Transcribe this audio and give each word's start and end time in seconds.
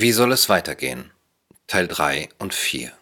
Wie 0.00 0.12
soll 0.12 0.30
es 0.30 0.48
weitergehen? 0.48 1.10
Teil 1.66 1.88
3 1.88 2.28
und 2.38 2.54
4. 2.54 2.92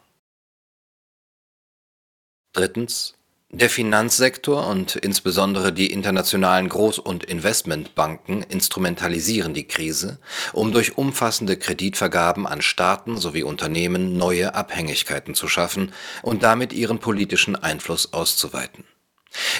Drittens. 2.54 3.12
Der 3.50 3.68
Finanzsektor 3.68 4.66
und 4.66 4.96
insbesondere 4.96 5.74
die 5.74 5.92
internationalen 5.92 6.70
Groß- 6.70 6.98
und 6.98 7.22
Investmentbanken 7.22 8.42
instrumentalisieren 8.42 9.52
die 9.52 9.68
Krise, 9.68 10.18
um 10.54 10.72
durch 10.72 10.96
umfassende 10.96 11.58
Kreditvergaben 11.58 12.46
an 12.46 12.62
Staaten 12.62 13.18
sowie 13.18 13.42
Unternehmen 13.42 14.16
neue 14.16 14.54
Abhängigkeiten 14.54 15.34
zu 15.34 15.48
schaffen 15.48 15.92
und 16.22 16.44
damit 16.44 16.72
ihren 16.72 16.98
politischen 16.98 17.56
Einfluss 17.56 18.14
auszuweiten. 18.14 18.84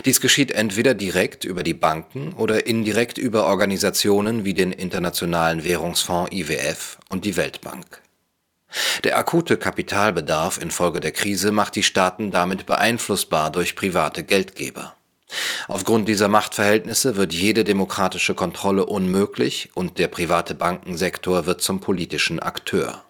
Dies 0.05 0.21
geschieht 0.21 0.53
entweder 0.53 0.95
direkt 0.95 1.45
über 1.45 1.63
die 1.63 1.75
Banken 1.75 2.33
oder 2.33 2.67
indirekt 2.67 3.19
über 3.19 3.47
Organisationen 3.47 4.45
wie 4.45 4.55
den 4.55 4.73
Internationalen 4.73 5.65
Währungsfonds 5.65 6.33
IWF 6.33 6.99
und 7.09 7.25
die 7.25 7.37
Weltbank. 7.37 8.03
Der 9.05 9.17
akute 9.17 9.57
Kapitalbedarf 9.57 10.59
infolge 10.61 11.01
der 11.01 11.13
Krise 11.13 11.53
macht 11.53 11.77
die 11.77 11.83
Staaten 11.83 12.31
damit 12.31 12.67
beeinflussbar 12.67 13.51
durch 13.51 13.77
private 13.77 14.25
Geldgeber. 14.25 14.97
Aufgrund 15.69 16.09
dieser 16.09 16.29
Machtverhältnisse 16.29 17.17
wird 17.17 17.33
jede 17.33 17.65
demokratische 17.65 18.35
Kontrolle 18.35 18.87
unmöglich 18.87 19.71
und 19.75 19.99
der 19.99 20.09
private 20.09 20.55
Bankensektor 20.55 21.47
wird 21.47 21.63
zum 21.63 21.81
politischen 21.81 22.39
Akteur. 22.39 23.03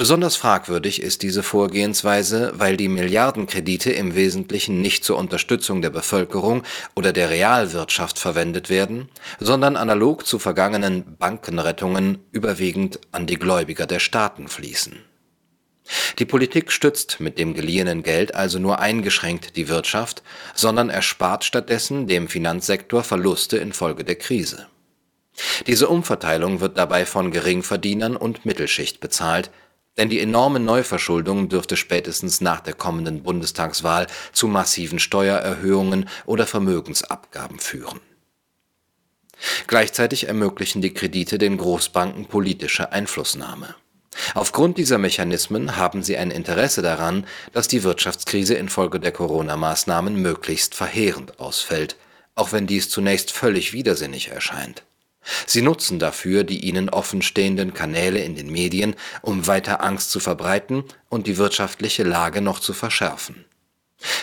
Besonders 0.00 0.34
fragwürdig 0.34 1.02
ist 1.02 1.20
diese 1.20 1.42
Vorgehensweise, 1.42 2.52
weil 2.54 2.78
die 2.78 2.88
Milliardenkredite 2.88 3.92
im 3.92 4.14
Wesentlichen 4.14 4.80
nicht 4.80 5.04
zur 5.04 5.18
Unterstützung 5.18 5.82
der 5.82 5.90
Bevölkerung 5.90 6.62
oder 6.96 7.12
der 7.12 7.28
Realwirtschaft 7.28 8.18
verwendet 8.18 8.70
werden, 8.70 9.10
sondern 9.40 9.76
analog 9.76 10.26
zu 10.26 10.38
vergangenen 10.38 11.18
Bankenrettungen 11.18 12.16
überwiegend 12.32 12.98
an 13.12 13.26
die 13.26 13.36
Gläubiger 13.36 13.84
der 13.84 13.98
Staaten 13.98 14.48
fließen. 14.48 14.96
Die 16.18 16.24
Politik 16.24 16.72
stützt 16.72 17.20
mit 17.20 17.38
dem 17.38 17.52
geliehenen 17.52 18.02
Geld 18.02 18.34
also 18.34 18.58
nur 18.58 18.78
eingeschränkt 18.78 19.54
die 19.56 19.68
Wirtschaft, 19.68 20.22
sondern 20.54 20.88
erspart 20.88 21.44
stattdessen 21.44 22.06
dem 22.06 22.28
Finanzsektor 22.28 23.04
Verluste 23.04 23.58
infolge 23.58 24.04
der 24.04 24.16
Krise. 24.16 24.66
Diese 25.66 25.88
Umverteilung 25.88 26.60
wird 26.60 26.78
dabei 26.78 27.04
von 27.04 27.30
Geringverdienern 27.30 28.16
und 28.16 28.46
Mittelschicht 28.46 29.00
bezahlt, 29.00 29.50
denn 29.98 30.08
die 30.08 30.20
enorme 30.20 30.60
Neuverschuldung 30.60 31.48
dürfte 31.48 31.76
spätestens 31.76 32.40
nach 32.40 32.60
der 32.60 32.74
kommenden 32.74 33.22
Bundestagswahl 33.22 34.06
zu 34.32 34.48
massiven 34.48 34.98
Steuererhöhungen 34.98 36.08
oder 36.26 36.46
Vermögensabgaben 36.46 37.58
führen. 37.58 38.00
Gleichzeitig 39.66 40.28
ermöglichen 40.28 40.82
die 40.82 40.94
Kredite 40.94 41.38
den 41.38 41.56
Großbanken 41.56 42.26
politische 42.26 42.92
Einflussnahme. 42.92 43.74
Aufgrund 44.34 44.76
dieser 44.76 44.98
Mechanismen 44.98 45.76
haben 45.76 46.02
sie 46.02 46.16
ein 46.16 46.30
Interesse 46.30 46.82
daran, 46.82 47.26
dass 47.52 47.68
die 47.68 47.84
Wirtschaftskrise 47.84 48.54
infolge 48.54 49.00
der 49.00 49.12
Corona-Maßnahmen 49.12 50.16
möglichst 50.16 50.74
verheerend 50.74 51.38
ausfällt, 51.40 51.96
auch 52.34 52.52
wenn 52.52 52.66
dies 52.66 52.90
zunächst 52.90 53.30
völlig 53.30 53.72
widersinnig 53.72 54.28
erscheint. 54.28 54.82
Sie 55.46 55.62
nutzen 55.62 55.98
dafür 55.98 56.44
die 56.44 56.64
ihnen 56.64 56.88
offenstehenden 56.88 57.74
Kanäle 57.74 58.20
in 58.20 58.34
den 58.34 58.50
Medien, 58.50 58.96
um 59.22 59.46
weiter 59.46 59.82
Angst 59.82 60.10
zu 60.10 60.20
verbreiten 60.20 60.84
und 61.08 61.26
die 61.26 61.36
wirtschaftliche 61.36 62.04
Lage 62.04 62.40
noch 62.40 62.60
zu 62.60 62.72
verschärfen. 62.72 63.44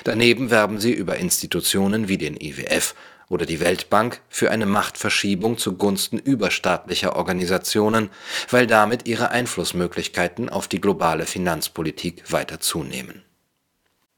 Daneben 0.03 0.49
werben 0.49 0.79
sie 0.79 0.91
über 0.91 1.17
Institutionen 1.17 2.07
wie 2.07 2.17
den 2.17 2.39
IWF 2.39 2.95
oder 3.29 3.45
die 3.45 3.59
Weltbank 3.59 4.21
für 4.29 4.51
eine 4.51 4.65
Machtverschiebung 4.65 5.57
zugunsten 5.57 6.17
überstaatlicher 6.17 7.15
Organisationen, 7.15 8.09
weil 8.49 8.67
damit 8.67 9.07
ihre 9.07 9.31
Einflussmöglichkeiten 9.31 10.49
auf 10.49 10.67
die 10.67 10.81
globale 10.81 11.25
Finanzpolitik 11.25 12.31
weiter 12.31 12.59
zunehmen. 12.59 13.23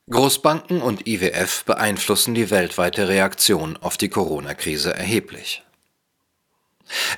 Großbanken 0.09 0.81
und 0.81 1.07
IWF 1.07 1.66
beeinflussen 1.66 2.34
die 2.34 2.50
weltweite 2.50 3.07
Reaktion 3.07 3.78
auf 3.78 3.97
die 3.97 4.09
Corona-Krise 4.09 4.94
erheblich. 4.94 5.63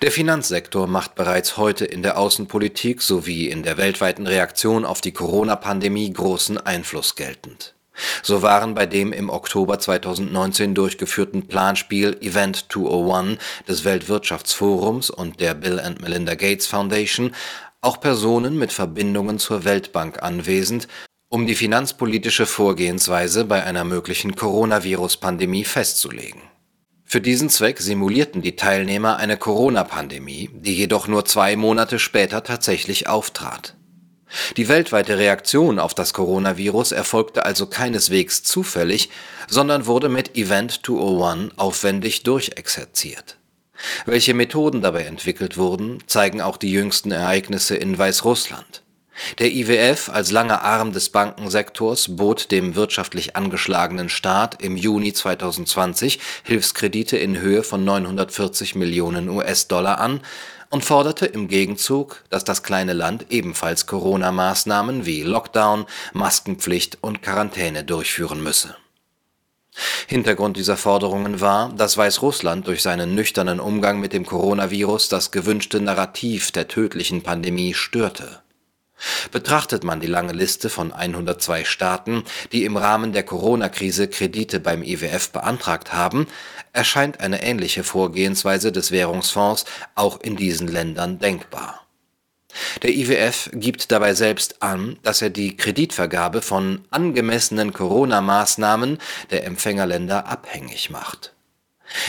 Der 0.01 0.11
Finanzsektor 0.11 0.87
macht 0.87 1.15
bereits 1.15 1.57
heute 1.57 1.85
in 1.85 2.03
der 2.03 2.17
Außenpolitik 2.17 3.01
sowie 3.01 3.47
in 3.47 3.63
der 3.63 3.77
weltweiten 3.77 4.27
Reaktion 4.27 4.85
auf 4.85 5.01
die 5.01 5.11
Corona-Pandemie 5.11 6.11
großen 6.11 6.57
Einfluss 6.57 7.15
geltend. 7.15 7.75
So 8.23 8.41
waren 8.41 8.73
bei 8.73 8.85
dem 8.85 9.13
im 9.13 9.29
Oktober 9.29 9.79
2019 9.79 10.73
durchgeführten 10.73 11.47
Planspiel 11.47 12.17
Event 12.21 12.65
201 12.71 13.37
des 13.67 13.83
Weltwirtschaftsforums 13.83 15.09
und 15.09 15.39
der 15.39 15.53
Bill 15.53 15.79
and 15.79 16.01
Melinda 16.01 16.35
Gates 16.35 16.67
Foundation 16.67 17.35
auch 17.81 17.99
Personen 17.99 18.57
mit 18.57 18.71
Verbindungen 18.71 19.39
zur 19.39 19.65
Weltbank 19.65 20.21
anwesend, 20.21 20.87
um 21.29 21.47
die 21.47 21.55
finanzpolitische 21.55 22.45
Vorgehensweise 22.45 23.45
bei 23.45 23.63
einer 23.63 23.83
möglichen 23.83 24.35
Coronavirus-Pandemie 24.35 25.63
festzulegen. 25.63 26.41
Für 27.11 27.19
diesen 27.19 27.49
Zweck 27.49 27.81
simulierten 27.81 28.41
die 28.41 28.55
Teilnehmer 28.55 29.17
eine 29.17 29.35
Corona-Pandemie, 29.35 30.49
die 30.53 30.73
jedoch 30.73 31.09
nur 31.09 31.25
zwei 31.25 31.57
Monate 31.57 31.99
später 31.99 32.41
tatsächlich 32.41 33.09
auftrat. 33.09 33.75
Die 34.55 34.69
weltweite 34.69 35.17
Reaktion 35.17 35.77
auf 35.77 35.94
das 35.94 36.13
Coronavirus 36.13 36.94
erfolgte 36.94 37.45
also 37.45 37.66
keineswegs 37.66 38.44
zufällig, 38.44 39.09
sondern 39.49 39.88
wurde 39.88 40.07
mit 40.07 40.38
Event 40.38 40.85
201 40.85 41.57
aufwendig 41.57 42.23
durchexerziert. 42.23 43.35
Welche 44.05 44.33
Methoden 44.33 44.81
dabei 44.81 45.03
entwickelt 45.03 45.57
wurden, 45.57 46.01
zeigen 46.07 46.39
auch 46.39 46.55
die 46.55 46.72
jüngsten 46.72 47.11
Ereignisse 47.11 47.75
in 47.75 47.97
Weißrussland 47.97 48.83
der 49.39 49.51
IWF 49.51 50.09
als 50.09 50.31
langer 50.31 50.63
Arm 50.63 50.93
des 50.93 51.09
Bankensektors 51.09 52.15
bot 52.15 52.51
dem 52.51 52.75
wirtschaftlich 52.75 53.35
angeschlagenen 53.35 54.09
Staat 54.09 54.61
im 54.61 54.77
Juni 54.77 55.13
2020 55.13 56.19
Hilfskredite 56.43 57.17
in 57.17 57.39
Höhe 57.39 57.63
von 57.63 57.83
940 57.83 58.75
Millionen 58.75 59.29
US-Dollar 59.29 59.99
an 59.99 60.21
und 60.69 60.85
forderte 60.85 61.25
im 61.25 61.47
Gegenzug, 61.47 62.23
dass 62.29 62.43
das 62.43 62.63
kleine 62.63 62.93
Land 62.93 63.27
ebenfalls 63.29 63.85
Corona-Maßnahmen 63.85 65.05
wie 65.05 65.21
Lockdown, 65.21 65.85
Maskenpflicht 66.13 66.97
und 67.01 67.21
Quarantäne 67.21 67.83
durchführen 67.83 68.41
müsse. 68.41 68.75
Hintergrund 70.07 70.57
dieser 70.57 70.75
Forderungen 70.77 71.39
war, 71.39 71.71
dass 71.73 71.97
Weißrussland 71.97 72.67
durch 72.67 72.81
seinen 72.81 73.15
nüchternen 73.15 73.59
Umgang 73.59 73.99
mit 73.99 74.13
dem 74.13 74.25
Coronavirus 74.25 75.09
das 75.09 75.31
gewünschte 75.31 75.79
Narrativ 75.79 76.51
der 76.51 76.67
tödlichen 76.67 77.21
Pandemie 77.23 77.73
störte 77.73 78.41
Betrachtet 79.31 79.84
man 79.84 80.00
die 80.00 80.07
lange 80.07 80.34
Liste 80.34 80.69
von 80.69 80.91
102 80.91 81.66
Staaten, 81.66 82.23
die 82.51 82.66
im 82.66 82.78
Rahmen 82.78 83.13
der 83.13 83.23
Corona-Krise 83.23 84.07
Kredite 84.07 84.59
beim 84.59 84.84
IWF 84.84 85.31
beantragt 85.31 85.94
haben, 85.94 86.28
erscheint 86.73 87.19
eine 87.19 87.44
ähnliche 87.44 87.84
Vorgehensweise 87.84 88.72
des 88.72 88.91
Währungsfonds 88.91 89.66
auch 89.95 90.19
in 90.22 90.35
diesen 90.35 90.67
Ländern 90.67 91.19
denkbar. 91.19 91.85
Der 92.84 92.91
IWF 92.91 93.50
gibt 93.53 93.91
dabei 93.91 94.13
selbst 94.13 94.61
an, 94.61 94.97
dass 95.03 95.22
er 95.22 95.29
die 95.29 95.56
Kreditvergabe 95.56 96.41
von 96.41 96.84
angemessenen 96.90 97.72
Corona-Maßnahmen 97.72 98.97
der 99.29 99.45
Empfängerländer 99.45 100.28
abhängig 100.28 100.90
macht 100.90 101.34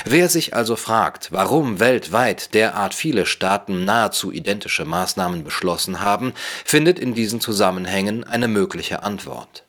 Wer 0.04 0.28
sich 0.28 0.54
also 0.54 0.76
fragt, 0.76 1.32
warum 1.32 1.80
weltweit 1.80 2.54
derart 2.54 2.94
viele 2.94 3.26
Staaten 3.26 3.84
nahezu 3.84 4.32
identische 4.32 4.84
Maßnahmen 4.84 5.44
beschlossen 5.44 6.00
haben, 6.00 6.34
findet 6.64 6.98
in 6.98 7.14
diesen 7.14 7.40
Zusammenhängen 7.40 8.24
eine 8.24 8.48
mögliche 8.48 9.02
Antwort. 9.02 9.64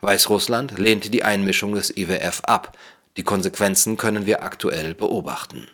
Weißrussland 0.00 0.78
lehnte 0.78 1.10
die 1.10 1.24
Einmischung 1.24 1.74
des 1.74 1.96
IWF 1.96 2.42
ab, 2.44 2.76
die 3.16 3.22
Konsequenzen 3.22 3.96
können 3.96 4.26
wir 4.26 4.42
aktuell 4.42 4.94
beobachten. 4.94 5.68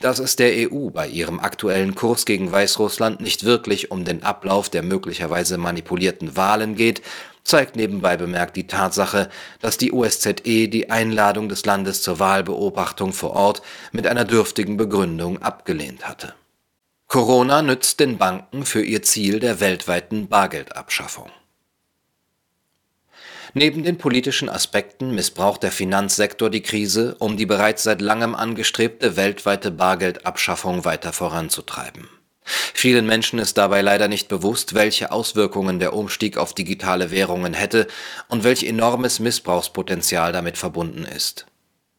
Dass 0.00 0.18
es 0.18 0.36
der 0.36 0.70
EU 0.70 0.90
bei 0.90 1.08
ihrem 1.08 1.40
aktuellen 1.40 1.94
Kurs 1.94 2.24
gegen 2.24 2.50
Weißrussland 2.50 3.20
nicht 3.20 3.44
wirklich 3.44 3.90
um 3.90 4.04
den 4.04 4.22
Ablauf 4.22 4.68
der 4.68 4.82
möglicherweise 4.82 5.58
manipulierten 5.58 6.36
Wahlen 6.36 6.74
geht, 6.74 7.02
zeigt 7.44 7.76
nebenbei 7.76 8.16
bemerkt 8.16 8.56
die 8.56 8.66
Tatsache, 8.66 9.28
dass 9.60 9.76
die 9.78 9.92
OSZE 9.92 10.68
die 10.68 10.90
Einladung 10.90 11.48
des 11.48 11.64
Landes 11.64 12.02
zur 12.02 12.18
Wahlbeobachtung 12.18 13.12
vor 13.12 13.34
Ort 13.34 13.62
mit 13.92 14.06
einer 14.06 14.24
dürftigen 14.24 14.76
Begründung 14.76 15.42
abgelehnt 15.42 16.08
hatte. 16.08 16.34
Corona 17.06 17.62
nützt 17.62 18.00
den 18.00 18.18
Banken 18.18 18.64
für 18.64 18.82
ihr 18.82 19.02
Ziel 19.02 19.38
der 19.38 19.60
weltweiten 19.60 20.28
Bargeldabschaffung. 20.28 21.30
Neben 23.54 23.84
den 23.84 23.98
politischen 23.98 24.48
Aspekten 24.48 25.14
missbraucht 25.14 25.62
der 25.62 25.70
Finanzsektor 25.70 26.50
die 26.50 26.62
Krise, 26.62 27.14
um 27.20 27.36
die 27.36 27.46
bereits 27.46 27.84
seit 27.84 28.00
langem 28.00 28.34
angestrebte 28.34 29.16
weltweite 29.16 29.70
Bargeldabschaffung 29.70 30.84
weiter 30.84 31.12
voranzutreiben 31.12 32.08
Vielen 32.46 33.06
Menschen 33.06 33.38
ist 33.38 33.56
dabei 33.56 33.80
leider 33.80 34.08
nicht 34.08 34.28
bewusst, 34.28 34.74
welche 34.74 35.12
Auswirkungen 35.12 35.78
der 35.78 35.94
Umstieg 35.94 36.36
auf 36.36 36.52
digitale 36.52 37.10
Währungen 37.10 37.54
hätte 37.54 37.86
und 38.28 38.44
welch 38.44 38.64
enormes 38.64 39.18
Missbrauchspotenzial 39.18 40.32
damit 40.32 40.58
verbunden 40.58 41.06
ist. 41.06 41.46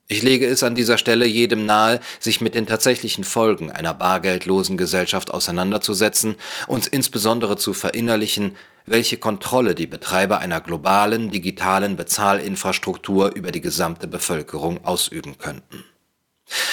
Ich 0.08 0.22
lege 0.22 0.46
es 0.46 0.62
an 0.62 0.76
dieser 0.76 1.00
Stelle 1.00 1.26
jedem 1.26 1.66
nahe, 1.66 2.00
sich 2.20 2.40
mit 2.42 2.54
den 2.54 2.68
tatsächlichen 2.68 3.24
Folgen 3.24 3.72
einer 3.72 3.96
bargeldlosen 3.96 4.78
Gesellschaft 4.78 5.32
auseinanderzusetzen 5.32 6.36
und 6.68 6.86
insbesondere 6.86 7.58
zu 7.58 7.74
verinnerlichen, 7.74 8.56
welche 8.86 9.18
Kontrolle 9.18 9.76
die 9.76 9.88
Betreiber 9.88 10.40
einer 10.40 10.62
globalen 10.62 11.32
digitalen 11.32 11.96
Bezahlinfrastruktur 11.96 13.36
über 13.36 13.52
die 13.52 13.62
gesamte 13.62 14.08
Bevölkerung 14.08 14.84
ausüben 14.86 15.38
könnten. 15.38 15.84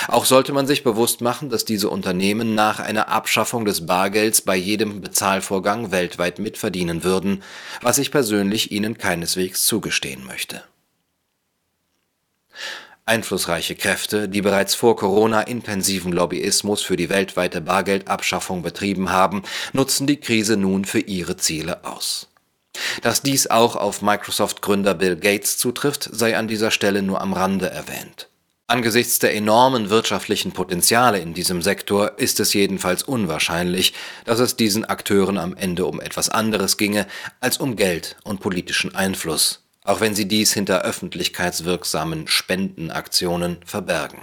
Auch 0.08 0.26
sollte 0.26 0.52
man 0.52 0.66
sich 0.66 0.84
bewusst 0.84 1.22
machen, 1.22 1.48
dass 1.48 1.64
diese 1.64 1.88
Unternehmen 1.88 2.54
nach 2.54 2.78
einer 2.78 3.08
Abschaffung 3.08 3.64
des 3.64 3.86
Bargelds 3.86 4.42
bei 4.42 4.54
jedem 4.54 5.00
Bezahlvorgang 5.00 5.90
weltweit 5.90 6.38
mitverdienen 6.38 7.04
würden, 7.04 7.42
was 7.80 7.98
ich 7.98 8.10
persönlich 8.10 8.70
ihnen 8.70 8.98
keineswegs 8.98 9.64
zugestehen 9.64 10.26
möchte. 10.26 10.62
Einflussreiche 13.04 13.74
Kräfte, 13.74 14.28
die 14.28 14.42
bereits 14.42 14.76
vor 14.76 14.94
Corona 14.94 15.42
intensiven 15.42 16.12
Lobbyismus 16.12 16.82
für 16.82 16.96
die 16.96 17.08
weltweite 17.08 17.60
Bargeldabschaffung 17.60 18.62
betrieben 18.62 19.10
haben, 19.10 19.42
nutzen 19.72 20.06
die 20.06 20.20
Krise 20.20 20.56
nun 20.56 20.84
für 20.84 21.00
ihre 21.00 21.36
Ziele 21.36 21.84
aus. 21.84 22.28
Dass 23.02 23.20
dies 23.20 23.48
auch 23.48 23.74
auf 23.74 24.02
Microsoft-Gründer 24.02 24.94
Bill 24.94 25.16
Gates 25.16 25.58
zutrifft, 25.58 26.08
sei 26.12 26.36
an 26.36 26.46
dieser 26.46 26.70
Stelle 26.70 27.02
nur 27.02 27.20
am 27.20 27.32
Rande 27.32 27.70
erwähnt. 27.70 28.28
Angesichts 28.68 29.18
der 29.18 29.34
enormen 29.34 29.90
wirtschaftlichen 29.90 30.52
Potenziale 30.52 31.18
in 31.18 31.34
diesem 31.34 31.60
Sektor 31.60 32.18
ist 32.18 32.38
es 32.38 32.54
jedenfalls 32.54 33.02
unwahrscheinlich, 33.02 33.92
dass 34.24 34.38
es 34.38 34.56
diesen 34.56 34.84
Akteuren 34.84 35.36
am 35.38 35.56
Ende 35.56 35.84
um 35.86 36.00
etwas 36.00 36.28
anderes 36.28 36.76
ginge 36.76 37.06
als 37.40 37.58
um 37.58 37.74
Geld 37.74 38.16
und 38.22 38.40
politischen 38.40 38.94
Einfluss 38.94 39.62
auch 39.84 40.00
wenn 40.00 40.14
sie 40.14 40.26
dies 40.26 40.52
hinter 40.52 40.82
öffentlichkeitswirksamen 40.82 42.28
Spendenaktionen 42.28 43.58
verbergen. 43.64 44.22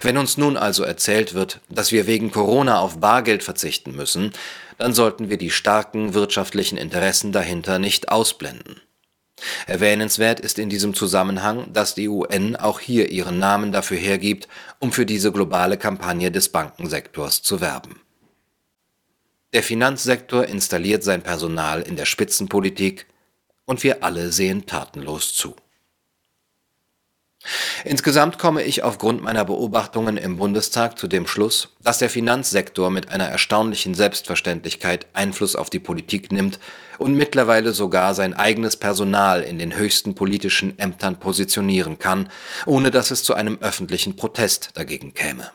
Wenn 0.00 0.16
uns 0.16 0.36
nun 0.36 0.56
also 0.56 0.84
erzählt 0.84 1.34
wird, 1.34 1.60
dass 1.68 1.92
wir 1.92 2.06
wegen 2.06 2.30
Corona 2.30 2.78
auf 2.78 3.00
Bargeld 3.00 3.42
verzichten 3.42 3.94
müssen, 3.94 4.32
dann 4.78 4.94
sollten 4.94 5.28
wir 5.28 5.38
die 5.38 5.50
starken 5.50 6.14
wirtschaftlichen 6.14 6.78
Interessen 6.78 7.32
dahinter 7.32 7.78
nicht 7.78 8.08
ausblenden. 8.10 8.80
Erwähnenswert 9.66 10.40
ist 10.40 10.58
in 10.58 10.70
diesem 10.70 10.94
Zusammenhang, 10.94 11.72
dass 11.72 11.94
die 11.94 12.08
UN 12.08 12.56
auch 12.56 12.80
hier 12.80 13.10
ihren 13.10 13.38
Namen 13.38 13.70
dafür 13.70 13.98
hergibt, 13.98 14.48
um 14.78 14.92
für 14.92 15.04
diese 15.04 15.30
globale 15.30 15.76
Kampagne 15.76 16.30
des 16.30 16.48
Bankensektors 16.48 17.42
zu 17.42 17.60
werben. 17.60 18.00
Der 19.52 19.62
Finanzsektor 19.62 20.46
installiert 20.46 21.04
sein 21.04 21.22
Personal 21.22 21.82
in 21.82 21.96
der 21.96 22.06
Spitzenpolitik, 22.06 23.06
und 23.66 23.82
wir 23.82 24.02
alle 24.02 24.32
sehen 24.32 24.66
tatenlos 24.66 25.34
zu. 25.34 25.54
Insgesamt 27.84 28.38
komme 28.38 28.62
ich 28.64 28.82
aufgrund 28.82 29.22
meiner 29.22 29.44
Beobachtungen 29.44 30.16
im 30.16 30.36
Bundestag 30.36 30.98
zu 30.98 31.06
dem 31.06 31.26
Schluss, 31.26 31.76
dass 31.82 31.98
der 31.98 32.10
Finanzsektor 32.10 32.90
mit 32.90 33.10
einer 33.10 33.26
erstaunlichen 33.26 33.94
Selbstverständlichkeit 33.94 35.06
Einfluss 35.12 35.54
auf 35.54 35.70
die 35.70 35.78
Politik 35.78 36.32
nimmt 36.32 36.58
und 36.98 37.14
mittlerweile 37.14 37.72
sogar 37.72 38.14
sein 38.14 38.34
eigenes 38.34 38.76
Personal 38.76 39.42
in 39.42 39.58
den 39.58 39.76
höchsten 39.76 40.14
politischen 40.14 40.78
Ämtern 40.78 41.20
positionieren 41.20 41.98
kann, 41.98 42.30
ohne 42.64 42.90
dass 42.90 43.10
es 43.10 43.22
zu 43.22 43.34
einem 43.34 43.58
öffentlichen 43.60 44.16
Protest 44.16 44.70
dagegen 44.74 45.14
käme. 45.14 45.52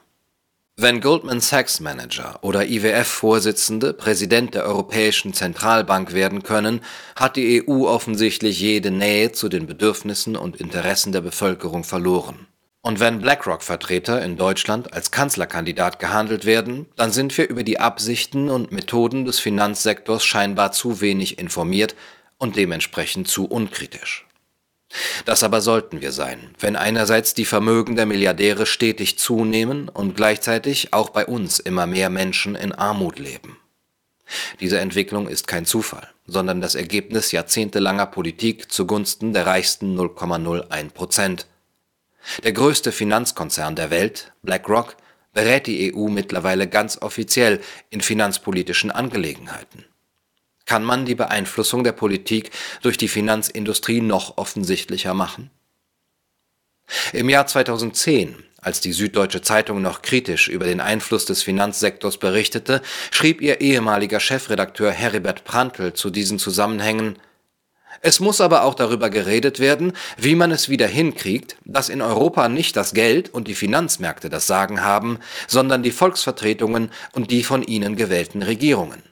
Wenn 0.77 1.01
Goldman 1.01 1.41
Sachs 1.41 1.81
Manager 1.81 2.39
oder 2.41 2.65
IWF-Vorsitzende 2.65 3.93
Präsident 3.93 4.55
der 4.55 4.65
Europäischen 4.65 5.33
Zentralbank 5.33 6.13
werden 6.13 6.43
können, 6.43 6.79
hat 7.15 7.35
die 7.35 7.63
EU 7.67 7.87
offensichtlich 7.87 8.59
jede 8.59 8.89
Nähe 8.89 9.33
zu 9.33 9.49
den 9.49 9.67
Bedürfnissen 9.67 10.37
und 10.37 10.55
Interessen 10.55 11.11
der 11.11 11.21
Bevölkerung 11.21 11.83
verloren. 11.83 12.47
Und 12.81 12.99
wenn 12.99 13.19
BlackRock-Vertreter 13.19 14.23
in 14.23 14.37
Deutschland 14.37 14.93
als 14.93 15.11
Kanzlerkandidat 15.11 15.99
gehandelt 15.99 16.45
werden, 16.45 16.87
dann 16.95 17.11
sind 17.11 17.37
wir 17.37 17.47
über 17.49 17.63
die 17.63 17.79
Absichten 17.79 18.49
und 18.49 18.71
Methoden 18.71 19.25
des 19.25 19.39
Finanzsektors 19.39 20.23
scheinbar 20.23 20.71
zu 20.71 20.99
wenig 21.01 21.37
informiert 21.37 21.95
und 22.37 22.55
dementsprechend 22.55 23.27
zu 23.27 23.45
unkritisch. 23.45 24.25
Das 25.25 25.43
aber 25.43 25.61
sollten 25.61 26.01
wir 26.01 26.11
sein, 26.11 26.53
wenn 26.59 26.75
einerseits 26.75 27.33
die 27.33 27.45
Vermögen 27.45 27.95
der 27.95 28.05
Milliardäre 28.05 28.65
stetig 28.65 29.17
zunehmen 29.17 29.89
und 29.89 30.15
gleichzeitig 30.15 30.93
auch 30.93 31.09
bei 31.09 31.25
uns 31.25 31.59
immer 31.59 31.87
mehr 31.87 32.09
Menschen 32.09 32.55
in 32.55 32.73
Armut 32.73 33.19
leben. 33.19 33.57
Diese 34.59 34.79
Entwicklung 34.79 35.27
ist 35.27 35.47
kein 35.47 35.65
Zufall, 35.65 36.07
sondern 36.25 36.61
das 36.61 36.75
Ergebnis 36.75 37.31
jahrzehntelanger 37.31 38.05
Politik 38.05 38.71
zugunsten 38.71 39.33
der 39.33 39.45
reichsten 39.45 39.97
0,01 39.97 40.89
Prozent. 40.91 41.47
Der 42.43 42.53
größte 42.53 42.91
Finanzkonzern 42.91 43.75
der 43.75 43.89
Welt, 43.89 44.31
BlackRock, 44.43 44.95
berät 45.33 45.67
die 45.67 45.93
EU 45.93 46.07
mittlerweile 46.07 46.67
ganz 46.67 47.01
offiziell 47.01 47.61
in 47.89 48.01
finanzpolitischen 48.01 48.91
Angelegenheiten 48.91 49.85
kann 50.71 50.85
man 50.85 51.03
die 51.03 51.15
Beeinflussung 51.15 51.83
der 51.83 51.91
Politik 51.91 52.49
durch 52.81 52.95
die 52.95 53.09
Finanzindustrie 53.09 53.99
noch 53.99 54.37
offensichtlicher 54.37 55.13
machen? 55.13 55.49
Im 57.11 57.27
Jahr 57.27 57.45
2010, 57.45 58.41
als 58.61 58.79
die 58.79 58.93
Süddeutsche 58.93 59.41
Zeitung 59.41 59.81
noch 59.81 60.01
kritisch 60.01 60.47
über 60.47 60.63
den 60.63 60.79
Einfluss 60.79 61.25
des 61.25 61.43
Finanzsektors 61.43 62.19
berichtete, 62.19 62.81
schrieb 63.11 63.41
ihr 63.41 63.59
ehemaliger 63.59 64.21
Chefredakteur 64.21 64.93
Heribert 64.93 65.43
Prantl 65.43 65.91
zu 65.91 66.09
diesen 66.09 66.39
Zusammenhängen 66.39 67.17
es 67.99 68.21
muss 68.21 68.39
aber 68.39 68.63
auch 68.63 68.73
darüber 68.73 69.09
geredet 69.09 69.59
werden, 69.59 69.91
wie 70.17 70.35
man 70.35 70.49
es 70.49 70.69
wieder 70.69 70.87
hinkriegt, 70.87 71.57
dass 71.65 71.89
in 71.89 72.01
Europa 72.01 72.47
nicht 72.47 72.77
das 72.77 72.93
Geld 72.93 73.31
und 73.31 73.49
die 73.49 73.53
Finanzmärkte 73.53 74.29
das 74.29 74.47
Sagen 74.47 74.81
haben, 74.81 75.19
sondern 75.47 75.83
die 75.83 75.91
Volksvertretungen 75.91 76.89
und 77.11 77.29
die 77.29 77.43
von 77.43 77.61
ihnen 77.61 77.97
gewählten 77.97 78.41
Regierungen. 78.41 79.03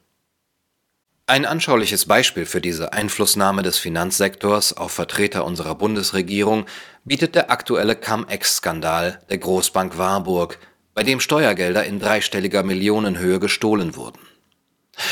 Ein 1.29 1.45
anschauliches 1.45 2.05
Beispiel 2.05 2.47
für 2.47 2.59
diese 2.59 2.91
Einflussnahme 2.91 3.61
des 3.61 3.77
Finanzsektors 3.77 4.75
auf 4.75 4.93
Vertreter 4.93 5.45
unserer 5.45 5.75
Bundesregierung 5.75 6.65
bietet 7.05 7.35
der 7.35 7.51
aktuelle 7.51 7.95
Cum-Ex-Skandal 7.95 9.19
der 9.29 9.37
Großbank 9.37 9.99
Warburg, 9.99 10.57
bei 10.95 11.03
dem 11.03 11.19
Steuergelder 11.19 11.85
in 11.85 11.99
dreistelliger 11.99 12.63
Millionenhöhe 12.63 13.39
gestohlen 13.39 13.95
wurden. 13.95 14.17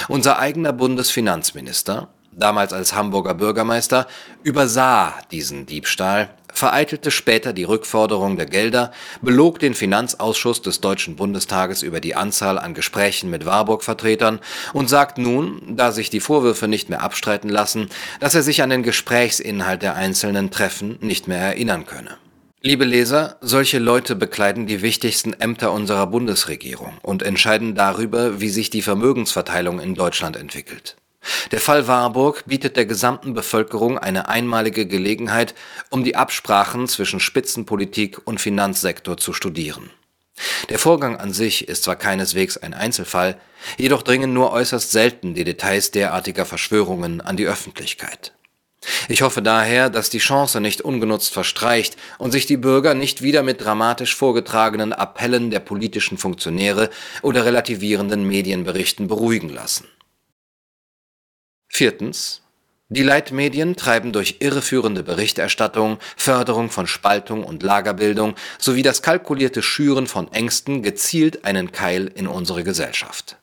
Unser 0.08 0.40
eigener 0.40 0.74
Bundesfinanzminister, 0.74 2.12
damals 2.32 2.74
als 2.74 2.96
Hamburger 2.96 3.36
Bürgermeister, 3.36 4.08
übersah 4.42 5.14
diesen 5.30 5.68
Diebstahl 5.68 6.36
vereitelte 6.58 7.12
später 7.12 7.54
die 7.54 7.64
Rückforderung 7.64 8.36
der 8.36 8.48
Gelder, 8.48 8.92
belog 9.22 9.60
den 9.60 9.74
Finanzausschuss 9.74 10.62
des 10.62 10.82
Deutschen 10.82 11.16
Bundestages 11.16 11.84
über 11.84 12.00
die 12.00 12.16
Anzahl 12.16 12.58
an 12.58 12.74
Gesprächen 12.74 13.30
mit 13.30 13.46
Warburg-Vertretern 13.46 14.40
und 14.74 14.90
sagt 14.90 15.18
nun, 15.18 15.62
da 15.78 15.92
sich 15.92 16.10
die 16.10 16.20
Vorwürfe 16.20 16.68
nicht 16.68 16.90
mehr 16.90 17.02
abstreiten 17.02 17.50
lassen, 17.50 17.90
dass 18.20 18.36
er 18.36 18.44
sich 18.44 18.62
an 18.62 18.70
den 18.70 18.84
Gesprächsinhalt 18.84 19.82
der 19.84 19.96
einzelnen 19.96 20.52
Treffen 20.52 20.98
nicht 21.02 21.28
mehr 21.28 21.40
erinnern 21.40 21.86
könne. 21.86 22.18
Liebe 22.62 22.86
Leser, 22.86 23.38
solche 23.40 23.78
Leute 23.78 24.16
bekleiden 24.16 24.66
die 24.66 24.82
wichtigsten 24.82 25.34
Ämter 25.34 25.72
unserer 25.72 26.08
Bundesregierung 26.08 26.98
und 27.04 27.22
entscheiden 27.22 27.76
darüber, 27.76 28.42
wie 28.42 28.50
sich 28.50 28.72
die 28.72 28.82
Vermögensverteilung 28.82 29.80
in 29.80 29.94
Deutschland 29.94 30.36
entwickelt. 30.36 30.98
Der 31.52 31.60
Fall 31.60 31.88
Warburg 31.88 32.44
bietet 32.46 32.78
der 32.78 32.86
gesamten 32.86 33.34
Bevölkerung 33.34 33.98
eine 33.98 34.30
einmalige 34.30 34.86
Gelegenheit, 34.86 35.56
um 35.90 36.04
die 36.04 36.16
Absprachen 36.16 36.88
zwischen 36.88 37.20
Spitzenpolitik 37.20 38.20
und 38.26 38.42
Finanzsektor 38.42 39.18
zu 39.18 39.34
studieren. 39.34 39.90
Der 40.70 40.80
Vorgang 40.80 41.18
an 41.18 41.34
sich 41.34 41.68
ist 41.68 41.84
zwar 41.84 41.96
keineswegs 41.96 42.58
ein 42.58 42.74
Einzelfall, 42.74 43.40
jedoch 43.78 44.04
dringen 44.04 44.34
nur 44.34 44.52
äußerst 44.52 44.92
selten 44.92 45.34
die 45.34 45.44
Details 45.44 45.92
derartiger 45.92 46.46
Verschwörungen 46.46 47.22
an 47.22 47.38
die 47.38 47.48
Öffentlichkeit. 47.48 48.34
Ich 49.10 49.22
hoffe 49.22 49.42
daher, 49.42 49.90
dass 49.90 50.10
die 50.10 50.20
Chance 50.20 50.62
nicht 50.62 50.82
ungenutzt 50.82 51.34
verstreicht 51.34 51.98
und 52.20 52.32
sich 52.32 52.46
die 52.46 52.58
Bürger 52.58 52.94
nicht 52.94 53.22
wieder 53.22 53.44
mit 53.44 53.64
dramatisch 53.64 54.16
vorgetragenen 54.16 54.94
Appellen 54.94 55.50
der 55.50 55.60
politischen 55.60 56.18
Funktionäre 56.18 56.90
oder 57.22 57.46
relativierenden 57.46 58.26
Medienberichten 58.26 59.08
beruhigen 59.08 59.50
lassen. 59.50 59.88
Viertens. 61.78 62.42
Die 62.90 63.04
Leitmedien 63.04 63.76
treiben 63.76 64.12
durch 64.12 64.38
irreführende 64.40 65.04
Berichterstattung, 65.04 66.00
Förderung 66.16 66.72
von 66.72 66.88
Spaltung 66.88 67.44
und 67.44 67.62
Lagerbildung 67.62 68.34
sowie 68.58 68.82
das 68.82 69.04
kalkulierte 69.04 69.62
Schüren 69.62 70.08
von 70.08 70.34
Ängsten 70.34 70.82
gezielt 70.82 71.46
einen 71.46 71.72
Keil 71.72 72.12
in 72.16 72.26
unsere 72.26 72.64
Gesellschaft. 72.64 73.38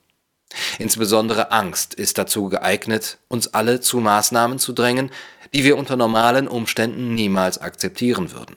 Insbesondere 0.80 1.52
Angst 1.52 1.94
ist 1.94 2.18
dazu 2.18 2.48
geeignet, 2.48 3.18
uns 3.28 3.54
alle 3.54 3.80
zu 3.80 3.98
Maßnahmen 3.98 4.58
zu 4.58 4.72
drängen, 4.72 5.12
die 5.54 5.62
wir 5.62 5.78
unter 5.78 5.94
normalen 5.94 6.48
Umständen 6.48 7.14
niemals 7.14 7.58
akzeptieren 7.58 8.32
würden. 8.32 8.56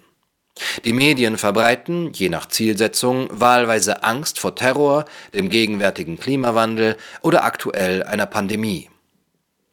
Die 0.86 0.94
Medien 0.94 1.38
verbreiten, 1.38 2.12
je 2.14 2.30
nach 2.30 2.48
Zielsetzung, 2.48 3.28
wahlweise 3.30 4.02
Angst 4.02 4.40
vor 4.40 4.56
Terror, 4.56 5.06
dem 5.36 5.50
gegenwärtigen 5.50 6.20
Klimawandel 6.20 6.98
oder 7.22 7.44
aktuell 7.44 8.02
einer 8.02 8.26
Pandemie. 8.26 8.90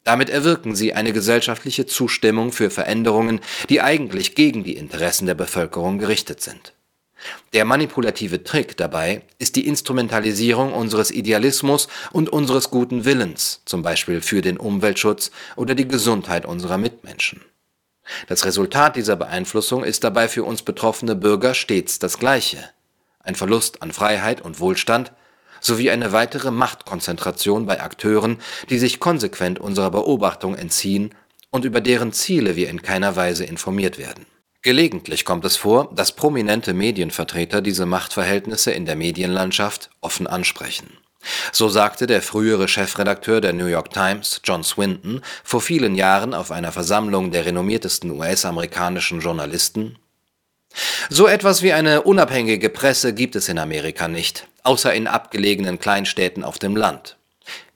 Damit 0.05 0.29
erwirken 0.29 0.75
sie 0.75 0.93
eine 0.93 1.13
gesellschaftliche 1.13 1.87
Zustimmung 1.87 2.51
für 2.51 2.69
Veränderungen, 2.69 3.41
die 3.69 3.81
eigentlich 3.81 4.35
gegen 4.35 4.63
die 4.63 4.77
Interessen 4.77 5.25
der 5.25 5.33
Bevölkerung 5.33 5.97
gerichtet 5.97 6.41
sind. 6.41 6.73
Der 7.53 7.65
manipulative 7.65 8.43
Trick 8.43 8.77
dabei 8.77 9.23
ist 9.39 9.55
die 9.55 9.65
Instrumentalisierung 9.65 10.73
unseres 10.73 11.09
Idealismus 11.09 11.87
und 12.11 12.29
unseres 12.29 12.69
guten 12.69 13.03
Willens, 13.03 13.63
zum 13.65 13.81
Beispiel 13.81 14.21
für 14.21 14.41
den 14.41 14.57
Umweltschutz 14.57 15.31
oder 15.55 15.73
die 15.73 15.87
Gesundheit 15.87 16.45
unserer 16.45 16.77
Mitmenschen. 16.77 17.41
Das 18.27 18.45
Resultat 18.45 18.95
dieser 18.95 19.15
Beeinflussung 19.15 19.83
ist 19.83 20.03
dabei 20.03 20.27
für 20.27 20.43
uns 20.43 20.61
betroffene 20.61 21.15
Bürger 21.15 21.55
stets 21.55 21.97
das 21.97 22.19
gleiche. 22.19 22.69
Ein 23.19 23.33
Verlust 23.33 23.81
an 23.81 23.91
Freiheit 23.91 24.41
und 24.41 24.59
Wohlstand, 24.59 25.11
sowie 25.65 25.89
eine 25.89 26.11
weitere 26.11 26.51
Machtkonzentration 26.51 27.65
bei 27.65 27.81
Akteuren, 27.81 28.37
die 28.69 28.77
sich 28.77 28.99
konsequent 28.99 29.59
unserer 29.59 29.91
Beobachtung 29.91 30.55
entziehen 30.55 31.13
und 31.49 31.65
über 31.65 31.81
deren 31.81 32.13
Ziele 32.13 32.55
wir 32.55 32.69
in 32.69 32.81
keiner 32.81 33.15
Weise 33.15 33.45
informiert 33.45 33.97
werden. 33.97 34.25
Gelegentlich 34.61 35.25
kommt 35.25 35.45
es 35.45 35.57
vor, 35.57 35.91
dass 35.93 36.11
prominente 36.11 36.73
Medienvertreter 36.73 37.61
diese 37.61 37.85
Machtverhältnisse 37.85 38.71
in 38.71 38.85
der 38.85 38.95
Medienlandschaft 38.95 39.89
offen 40.01 40.27
ansprechen. 40.27 40.89
So 41.51 41.69
sagte 41.69 42.07
der 42.07 42.21
frühere 42.21 42.67
Chefredakteur 42.67 43.41
der 43.41 43.53
New 43.53 43.65
York 43.65 43.91
Times, 43.91 44.41
John 44.43 44.63
Swinton, 44.63 45.21
vor 45.43 45.61
vielen 45.61 45.95
Jahren 45.95 46.33
auf 46.33 46.51
einer 46.51 46.71
Versammlung 46.71 47.31
der 47.31 47.45
renommiertesten 47.45 48.11
US-amerikanischen 48.11 49.21
Journalisten 49.21 49.97
So 51.09 51.27
etwas 51.27 51.61
wie 51.61 51.73
eine 51.73 52.01
unabhängige 52.01 52.69
Presse 52.69 53.13
gibt 53.13 53.35
es 53.35 53.49
in 53.49 53.57
Amerika 53.57 54.07
nicht 54.07 54.47
außer 54.65 54.93
in 54.93 55.07
abgelegenen 55.07 55.79
Kleinstädten 55.79 56.43
auf 56.43 56.59
dem 56.59 56.75
Land. 56.75 57.17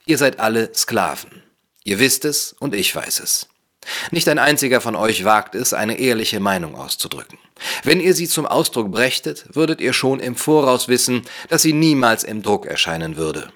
Ihr 0.06 0.18
seid 0.18 0.40
alle 0.40 0.74
Sklaven. 0.74 1.44
Ihr 1.84 2.00
wisst 2.00 2.26
es 2.26 2.56
und 2.60 2.74
ich 2.74 2.94
weiß 2.94 3.20
es. 3.20 3.48
Nicht 4.12 4.28
ein 4.28 4.40
einziger 4.40 4.82
von 4.82 4.96
euch 4.96 5.24
wagt 5.24 5.56
es, 5.56 5.74
eine 5.74 6.00
ehrliche 6.00 6.40
Meinung 6.40 6.76
auszudrücken. 6.76 7.38
Wenn 7.84 8.02
ihr 8.02 8.14
sie 8.14 8.28
zum 8.28 8.46
Ausdruck 8.46 8.92
brächtet, 8.92 9.46
würdet 9.56 9.82
ihr 9.82 9.94
schon 9.94 10.20
im 10.20 10.36
Voraus 10.36 10.88
wissen, 10.88 11.24
dass 11.48 11.62
sie 11.62 11.74
niemals 11.74 12.24
im 12.24 12.42
Druck 12.42 12.66
erscheinen 12.66 13.16
würde. 13.16 13.52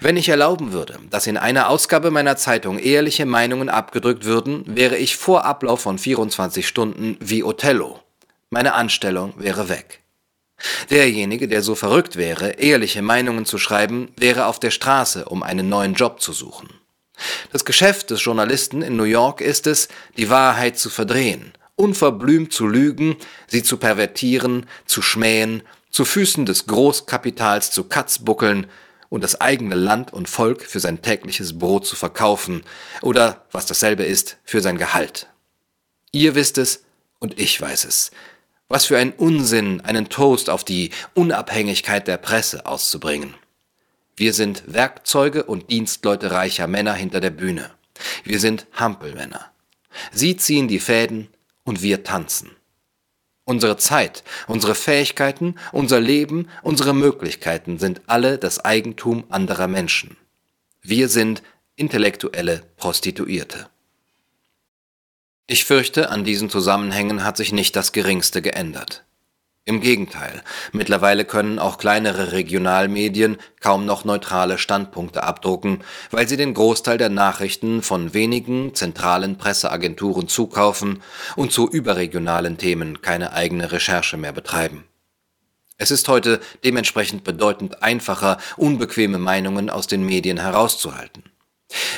Wenn 0.00 0.16
ich 0.16 0.28
erlauben 0.28 0.72
würde, 0.72 0.98
dass 1.10 1.26
in 1.26 1.36
einer 1.36 1.68
Ausgabe 1.68 2.10
meiner 2.10 2.36
Zeitung 2.36 2.78
ehrliche 2.78 3.26
Meinungen 3.26 3.68
abgedrückt 3.68 4.24
würden, 4.24 4.64
wäre 4.66 4.96
ich 4.96 5.16
vor 5.16 5.44
Ablauf 5.44 5.80
von 5.80 5.98
24 5.98 6.66
Stunden 6.66 7.16
wie 7.20 7.42
Othello. 7.42 8.00
Meine 8.50 8.74
Anstellung 8.74 9.34
wäre 9.36 9.68
weg. 9.68 10.02
Derjenige, 10.90 11.48
der 11.48 11.62
so 11.62 11.74
verrückt 11.74 12.16
wäre, 12.16 12.52
ehrliche 12.52 13.02
Meinungen 13.02 13.44
zu 13.44 13.58
schreiben, 13.58 14.08
wäre 14.16 14.46
auf 14.46 14.58
der 14.58 14.70
Straße, 14.70 15.26
um 15.26 15.42
einen 15.42 15.68
neuen 15.68 15.94
Job 15.94 16.20
zu 16.20 16.32
suchen. 16.32 16.68
Das 17.52 17.64
Geschäft 17.64 18.10
des 18.10 18.24
Journalisten 18.24 18.82
in 18.82 18.96
New 18.96 19.04
York 19.04 19.40
ist 19.40 19.66
es, 19.66 19.88
die 20.16 20.30
Wahrheit 20.30 20.78
zu 20.78 20.88
verdrehen, 20.88 21.52
unverblümt 21.76 22.52
zu 22.52 22.66
lügen, 22.66 23.16
sie 23.46 23.62
zu 23.62 23.76
pervertieren, 23.76 24.66
zu 24.86 25.02
schmähen, 25.02 25.62
zu 25.90 26.04
Füßen 26.04 26.46
des 26.46 26.66
Großkapitals 26.66 27.70
zu 27.70 27.84
Katzbuckeln 27.84 28.66
und 29.08 29.24
das 29.24 29.40
eigene 29.40 29.74
Land 29.74 30.12
und 30.12 30.28
Volk 30.28 30.62
für 30.62 30.80
sein 30.80 31.02
tägliches 31.02 31.58
Brot 31.58 31.86
zu 31.86 31.96
verkaufen 31.96 32.62
oder, 33.02 33.46
was 33.52 33.66
dasselbe 33.66 34.04
ist, 34.04 34.38
für 34.44 34.60
sein 34.60 34.78
Gehalt. 34.78 35.28
Ihr 36.12 36.34
wisst 36.34 36.58
es 36.58 36.84
und 37.18 37.38
ich 37.38 37.60
weiß 37.60 37.84
es. 37.84 38.10
Was 38.68 38.84
für 38.84 38.98
ein 38.98 39.12
Unsinn, 39.12 39.80
einen 39.80 40.10
Toast 40.10 40.50
auf 40.50 40.62
die 40.62 40.90
Unabhängigkeit 41.14 42.06
der 42.06 42.18
Presse 42.18 42.66
auszubringen. 42.66 43.34
Wir 44.14 44.34
sind 44.34 44.62
Werkzeuge 44.66 45.44
und 45.44 45.70
Dienstleute 45.70 46.32
reicher 46.32 46.66
Männer 46.66 46.92
hinter 46.92 47.20
der 47.20 47.30
Bühne. 47.30 47.70
Wir 48.24 48.40
sind 48.40 48.66
Hampelmänner. 48.74 49.52
Sie 50.12 50.36
ziehen 50.36 50.68
die 50.68 50.80
Fäden 50.80 51.28
und 51.64 51.82
wir 51.82 52.04
tanzen. 52.04 52.50
Unsere 53.44 53.78
Zeit, 53.78 54.22
unsere 54.46 54.74
Fähigkeiten, 54.74 55.54
unser 55.72 56.00
Leben, 56.00 56.48
unsere 56.62 56.92
Möglichkeiten 56.92 57.78
sind 57.78 58.02
alle 58.06 58.36
das 58.36 58.62
Eigentum 58.62 59.24
anderer 59.30 59.68
Menschen. 59.68 60.18
Wir 60.82 61.08
sind 61.08 61.42
intellektuelle 61.74 62.64
Prostituierte. 62.76 63.70
Ich 65.50 65.64
fürchte, 65.64 66.10
an 66.10 66.24
diesen 66.24 66.50
Zusammenhängen 66.50 67.24
hat 67.24 67.38
sich 67.38 67.52
nicht 67.52 67.74
das 67.74 67.92
geringste 67.92 68.42
geändert. 68.42 69.04
Im 69.64 69.80
Gegenteil, 69.80 70.42
mittlerweile 70.72 71.24
können 71.24 71.58
auch 71.58 71.78
kleinere 71.78 72.32
Regionalmedien 72.32 73.38
kaum 73.60 73.86
noch 73.86 74.04
neutrale 74.04 74.58
Standpunkte 74.58 75.22
abdrucken, 75.22 75.82
weil 76.10 76.28
sie 76.28 76.36
den 76.36 76.52
Großteil 76.52 76.98
der 76.98 77.08
Nachrichten 77.08 77.80
von 77.80 78.12
wenigen 78.12 78.74
zentralen 78.74 79.38
Presseagenturen 79.38 80.28
zukaufen 80.28 81.02
und 81.34 81.50
zu 81.50 81.66
überregionalen 81.66 82.58
Themen 82.58 83.00
keine 83.00 83.32
eigene 83.32 83.72
Recherche 83.72 84.18
mehr 84.18 84.32
betreiben. 84.32 84.84
Es 85.78 85.90
ist 85.90 86.08
heute 86.08 86.40
dementsprechend 86.62 87.24
bedeutend 87.24 87.82
einfacher, 87.82 88.36
unbequeme 88.58 89.18
Meinungen 89.18 89.70
aus 89.70 89.86
den 89.86 90.04
Medien 90.04 90.36
herauszuhalten. 90.36 91.24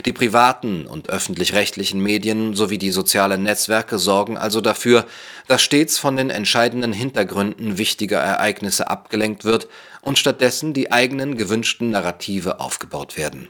Die 0.05 0.13
privaten 0.13 0.87
und 0.87 1.11
öffentlich-rechtlichen 1.11 2.01
Medien 2.01 2.55
sowie 2.55 2.79
die 2.79 2.91
sozialen 2.91 3.43
Netzwerke 3.43 3.99
sorgen 3.99 4.37
also 4.37 4.61
dafür, 4.61 5.07
dass 5.47 5.63
stets 5.63 5.99
von 5.99 6.17
den 6.17 6.31
entscheidenden 6.31 6.93
Hintergründen 6.93 7.79
wichtiger 7.79 8.19
Ereignisse 8.19 8.89
abgelenkt 8.89 9.45
wird 9.45 9.69
und 10.01 10.19
stattdessen 10.19 10.73
die 10.73 10.91
eigenen 10.91 11.37
gewünschten 11.37 11.91
Narrative 11.91 12.61
aufgebaut 12.61 13.17
werden. 13.17 13.49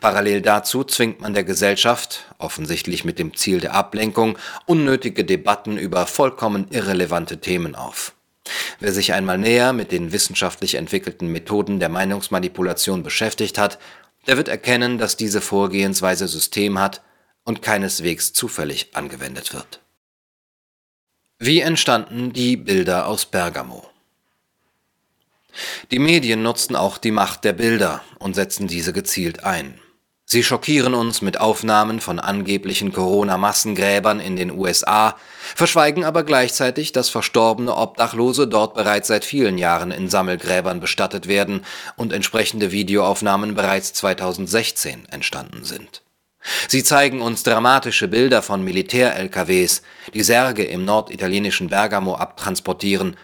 Parallel 0.00 0.42
dazu 0.42 0.84
zwingt 0.84 1.20
man 1.20 1.34
der 1.34 1.44
Gesellschaft, 1.44 2.26
offensichtlich 2.38 3.04
mit 3.04 3.18
dem 3.18 3.34
Ziel 3.36 3.60
der 3.60 3.74
Ablenkung, 3.74 4.38
unnötige 4.66 5.24
Debatten 5.24 5.76
über 5.76 6.06
vollkommen 6.06 6.66
irrelevante 6.70 7.40
Themen 7.40 7.74
auf. 7.74 8.12
Wer 8.78 8.92
sich 8.92 9.14
einmal 9.14 9.38
näher 9.38 9.72
mit 9.72 9.90
den 9.90 10.12
wissenschaftlich 10.12 10.74
entwickelten 10.74 11.32
Methoden 11.32 11.80
der 11.80 11.88
Meinungsmanipulation 11.88 13.02
beschäftigt 13.02 13.58
hat, 13.58 13.78
der 14.26 14.36
wird 14.36 14.48
erkennen, 14.48 14.98
dass 14.98 15.16
diese 15.16 15.40
Vorgehensweise 15.40 16.28
System 16.28 16.78
hat 16.78 17.02
und 17.44 17.62
keineswegs 17.62 18.32
zufällig 18.32 18.94
angewendet 18.94 19.52
wird. 19.52 19.80
Wie 21.38 21.60
entstanden 21.60 22.32
die 22.32 22.56
Bilder 22.56 23.06
aus 23.06 23.26
Bergamo? 23.26 23.88
Die 25.90 25.98
Medien 25.98 26.42
nutzten 26.42 26.74
auch 26.74 26.98
die 26.98 27.10
Macht 27.10 27.44
der 27.44 27.52
Bilder 27.52 28.02
und 28.18 28.34
setzen 28.34 28.66
diese 28.66 28.92
gezielt 28.92 29.44
ein. 29.44 29.78
Sie 30.26 30.42
schockieren 30.42 30.94
uns 30.94 31.20
mit 31.20 31.38
Aufnahmen 31.38 32.00
von 32.00 32.18
angeblichen 32.18 32.92
Corona-Massengräbern 32.92 34.20
in 34.20 34.36
den 34.36 34.50
USA, 34.50 35.16
verschweigen 35.54 36.04
aber 36.04 36.24
gleichzeitig, 36.24 36.92
dass 36.92 37.10
verstorbene 37.10 37.76
Obdachlose 37.76 38.48
dort 38.48 38.74
bereits 38.74 39.08
seit 39.08 39.24
vielen 39.24 39.58
Jahren 39.58 39.90
in 39.90 40.08
Sammelgräbern 40.08 40.80
bestattet 40.80 41.28
werden 41.28 41.64
und 41.96 42.12
entsprechende 42.12 42.72
Videoaufnahmen 42.72 43.54
bereits 43.54 43.92
2016 43.92 45.06
entstanden 45.10 45.64
sind. 45.64 46.02
Sie 46.68 46.82
zeigen 46.82 47.22
uns 47.22 47.42
dramatische 47.42 48.08
Bilder 48.08 48.42
von 48.42 48.62
Militär-LKWs, 48.64 49.82
die 50.12 50.22
Särge 50.22 50.64
im 50.64 50.84
norditalienischen 50.84 51.68
Bergamo 51.68 52.16
abtransportieren 52.16 53.16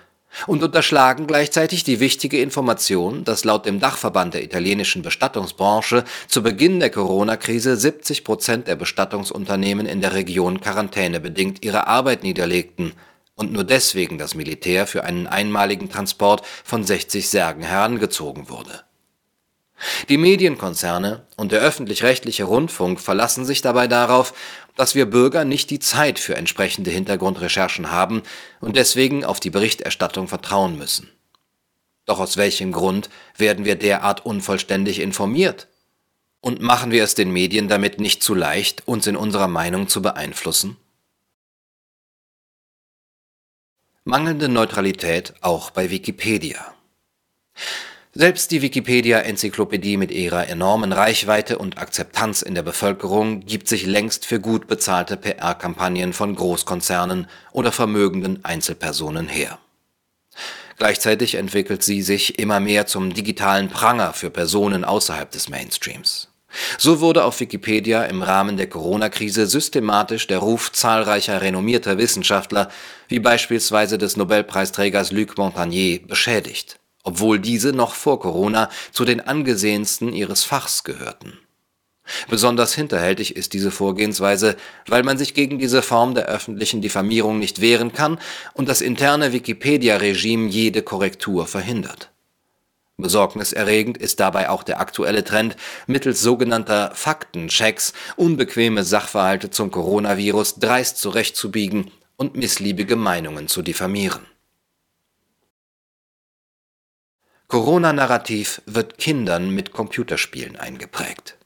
und 0.47 0.63
unterschlagen 0.63 1.27
gleichzeitig 1.27 1.85
die 1.85 2.01
wichtige 2.01 2.41
Information, 2.41 3.25
dass 3.25 3.45
laut 3.45 3.67
dem 3.67 3.81
Dachverband 3.81 4.35
der 4.35 4.45
italienischen 4.45 5.03
Bestattungsbranche 5.03 6.05
zu 6.29 6.43
Beginn 6.43 6.81
der 6.81 6.91
Corona-Krise 6.91 7.77
70 7.77 8.25
Prozent 8.25 8.67
der 8.67 8.77
Bestattungsunternehmen 8.77 9.87
in 9.87 10.01
der 10.01 10.15
Region 10.15 10.61
quarantänebedingt 10.61 11.65
ihre 11.65 11.87
Arbeit 11.87 12.23
niederlegten. 12.23 12.93
Und 13.35 13.53
nur 13.53 13.65
deswegen 13.65 14.19
das 14.19 14.35
Militär 14.35 14.87
für 14.87 15.05
einen 15.05 15.27
einmaligen 15.27 15.89
Transport 15.89 16.43
von 16.65 16.85
60 16.85 17.29
Särgen 17.29 17.63
herangezogen 17.63 18.49
wurde 18.51 18.85
die 20.09 20.19
Medienkonzerne 20.19 21.27
und 21.37 21.53
der 21.53 21.61
öffentlich-rechtliche 21.61 22.45
Rundfunk 22.45 23.01
verlassen 23.01 23.45
sich 23.45 23.63
dabei 23.63 23.87
darauf, 23.87 24.35
dass 24.77 24.95
wir 24.95 25.07
Bürger 25.07 25.45
nicht 25.45 25.71
die 25.71 25.79
Zeit 25.79 26.19
für 26.19 26.37
entsprechende 26.37 26.91
Hintergrundrecherchen 26.91 27.91
haben 27.91 28.23
und 28.61 28.77
deswegen 28.77 29.25
auf 29.25 29.41
die 29.41 29.51
Berichterstattung 29.51 30.29
vertrauen 30.29 30.79
müssen. 30.79 31.11
Doch 32.07 32.19
aus 32.19 32.37
welchem 32.37 32.73
Grund 32.73 33.11
werden 33.37 33.65
wir 33.65 33.77
derart 33.77 34.25
unvollständig 34.27 35.01
informiert? 35.01 35.69
Und 36.41 36.63
machen 36.63 36.91
wir 36.91 37.05
es 37.05 37.15
den 37.15 37.31
Medien 37.31 37.69
damit 37.69 38.01
nicht 38.01 38.23
zu 38.23 38.35
leicht, 38.35 38.89
uns 38.89 39.07
in 39.07 39.17
unserer 39.17 39.49
Meinung 39.49 39.89
zu 39.89 40.01
beeinflussen? 40.01 40.77
Mangelnde 44.05 44.49
Neutralität 44.49 45.35
auch 45.43 45.71
bei 45.71 45.91
Wikipedia. 45.91 46.75
Selbst 48.13 48.51
die 48.51 48.61
Wikipedia-Enzyklopädie 48.61 49.97
mit 49.97 50.11
ihrer 50.11 50.49
enormen 50.49 50.93
Reichweite 50.93 51.59
und 51.59 51.79
Akzeptanz 51.79 52.43
in 52.43 52.57
der 52.57 52.63
Bevölkerung 52.63 53.47
gibt 53.47 53.69
sich 53.69 53.87
längst 53.87 54.27
für 54.27 54.41
gut 54.41 54.67
bezahlte 54.67 55.17
PR-Kampagnen 55.17 56.13
von 56.13 56.35
Großkonzernen 56.35 57.29
oder 57.53 57.71
vermögenden 57.71 58.45
Einzelpersonen 58.45 59.29
her. 59.29 59.61
Gleichzeitig 60.77 61.37
entwickelt 61.37 61.85
sie 61.85 62.03
sich 62.03 62.41
immer 62.41 62.59
mehr 62.59 62.87
zum 62.87 63.15
digitalen 63.15 63.69
Pranger 63.69 64.13
für 64.13 64.31
Personen 64.31 64.85
außerhalb 64.85 65.31
des 65.31 65.49
Mainstreams. 65.49 66.31
So 66.79 67.01
wurde 67.01 67.23
auf 67.23 67.39
Wikipedia 67.39 68.03
im 68.07 68.23
Rahmen 68.23 68.57
der 68.57 68.69
Corona-Krise 68.69 69.47
systematisch 69.47 70.27
der 70.27 70.39
Ruf 70.39 70.73
zahlreicher 70.73 71.43
renommierter 71.43 71.97
Wissenschaftler, 71.97 72.71
wie 73.07 73.21
beispielsweise 73.21 73.99
des 73.99 74.17
Nobelpreisträgers 74.17 75.13
Luc 75.13 75.39
Montagnier, 75.39 76.01
beschädigt, 76.05 76.80
obwohl 77.03 77.39
diese 77.39 77.73
noch 77.73 77.95
vor 77.95 78.21
Corona 78.21 78.71
zu 78.93 79.05
den 79.05 79.21
angesehensten 79.21 80.13
ihres 80.13 80.45
Fachs 80.45 80.85
gehörten. 80.85 81.39
Besonders 82.29 82.75
hinterhältig 82.75 83.37
ist 83.37 83.53
diese 83.53 83.71
Vorgehensweise, 83.71 84.57
weil 84.87 85.03
man 85.03 85.19
sich 85.19 85.35
gegen 85.35 85.59
diese 85.59 85.83
Form 85.83 86.15
der 86.15 86.27
öffentlichen 86.27 86.81
Diffamierung 86.81 87.39
nicht 87.39 87.61
wehren 87.61 87.93
kann 87.93 88.19
und 88.53 88.69
das 88.69 88.81
interne 88.81 89.33
Wikipedia-Regime 89.33 90.49
jede 90.49 90.83
Korrektur 90.83 91.47
verhindert. 91.47 92.11
Besorgniserregend 92.97 93.97
ist 93.97 94.21
dabei 94.21 94.51
auch 94.51 94.63
der 94.63 94.81
aktuelle 94.81 95.25
Trend, 95.25 95.57
mittels 95.87 96.21
sogenannter 96.21 96.93
Faktenchecks 96.95 97.95
unbequeme 98.17 98.85
Sachverhalte 98.85 99.51
zum 99.51 99.71
Coronavirus 99.71 100.57
dreist 100.57 100.99
zurechtzubiegen 100.99 101.91
und 102.17 102.37
missliebige 102.37 102.97
Meinungen 102.97 103.49
zu 103.49 103.63
diffamieren. 103.63 104.27
Corona-Narrativ 107.51 108.63
wird 108.67 108.97
Kindern 108.97 109.51
mit 109.51 109.73
Computerspielen 109.73 110.55
eingeprägt. 110.55 111.37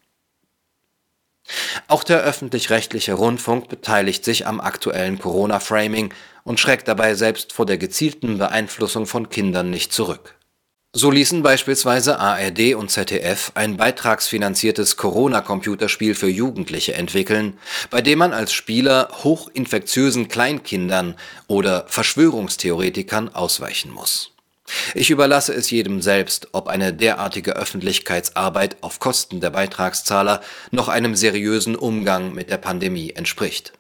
Auch 1.89 2.05
der 2.05 2.21
öffentlich-rechtliche 2.21 3.15
Rundfunk 3.15 3.71
beteiligt 3.71 4.23
sich 4.23 4.47
am 4.47 4.61
aktuellen 4.61 5.19
Corona-Framing 5.19 6.13
und 6.43 6.61
schreckt 6.61 6.89
dabei 6.89 7.15
selbst 7.15 7.55
vor 7.55 7.65
der 7.65 7.79
gezielten 7.79 8.37
Beeinflussung 8.37 9.07
von 9.07 9.31
Kindern 9.31 9.71
nicht 9.71 9.95
zurück. 9.95 10.35
So 10.93 11.11
ließen 11.11 11.43
beispielsweise 11.43 12.19
ARD 12.19 12.75
und 12.75 12.91
ZDF 12.91 13.53
ein 13.55 13.79
beitragsfinanziertes 13.79 14.99
Corona-Computerspiel 14.99 16.15
für 16.15 16.29
Jugendliche 16.29 16.93
entwickeln, 16.93 17.59
bei 17.89 18.03
dem 18.03 18.19
man 18.19 18.35
als 18.35 18.53
Spieler 18.53 19.09
hochinfektiösen 19.25 20.29
Kleinkindern 20.29 21.17
oder 21.47 21.87
Verschwörungstheoretikern 21.89 23.35
ausweichen 23.35 23.91
muss. 23.91 24.34
Ich 24.95 25.11
überlasse 25.11 25.53
es 25.53 25.71
jedem 25.71 26.01
selbst, 26.01 26.49
ob 26.53 26.69
eine 26.69 26.93
derartige 26.93 27.57
Öffentlichkeitsarbeit 27.57 28.77
auf 28.81 28.99
Kosten 28.99 29.41
der 29.41 29.51
Beitragszahler 29.51 30.41
noch 30.71 30.89
einem 30.89 31.15
seriösen 31.15 31.77
Umgang 31.77 32.33
mit 32.35 32.51
der 32.51 32.59
Pandemie 32.59 33.11
entspricht. 33.11 33.73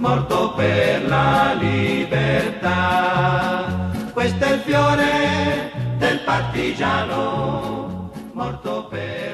Morto 0.00 0.54
per 0.54 1.02
la 1.08 1.54
libertà. 1.58 2.68
Questo 4.12 4.44
è 4.44 4.52
il 4.52 4.60
fiore 4.60 5.77
partigiano 6.28 8.10
morto 8.34 8.86
per 8.90 9.27